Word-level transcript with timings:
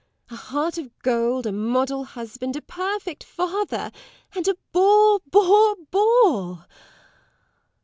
A 0.31 0.35
heart 0.35 0.79
of 0.79 0.89
gold, 1.03 1.45
a 1.45 1.51
model 1.51 2.05
husband, 2.05 2.55
a 2.55 2.61
perfect 2.63 3.23
father 3.23 3.91
and 4.33 4.47
a 4.47 4.55
bore, 4.71 5.19
bore, 5.29 5.75
bore! 5.91 6.65